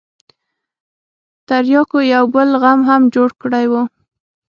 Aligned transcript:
ترياکو 1.47 1.99
يو 2.13 2.25
بل 2.33 2.49
غم 2.61 2.79
هم 2.89 3.01
جوړ 3.15 3.29
کړى 3.41 3.65
و. 3.71 3.73